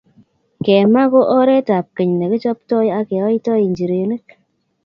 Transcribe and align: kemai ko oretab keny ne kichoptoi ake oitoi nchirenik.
kemai 0.63 1.05
ko 1.11 1.19
oretab 1.37 1.85
keny 1.95 2.11
ne 2.17 2.25
kichoptoi 2.31 2.87
ake 2.99 3.15
oitoi 3.27 3.63
nchirenik. 3.71 4.25